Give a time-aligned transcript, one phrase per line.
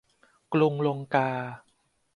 [0.53, 1.29] กรุงลงกา